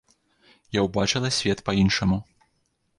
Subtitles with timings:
[0.77, 2.23] Я ўбачыла свет па-іншаму.